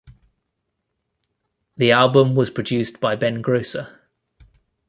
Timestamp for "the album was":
1.77-2.49